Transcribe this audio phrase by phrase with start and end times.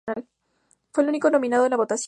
[0.93, 1.99] Fue el único nominado en la votación.